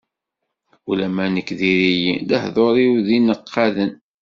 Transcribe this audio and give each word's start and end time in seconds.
Ulamma 0.89 1.25
nekk 1.27 1.49
diri-yi, 1.59 2.13
lehdur-iw 2.29 2.93
d 3.05 3.07
ineqqaden. 3.17 3.91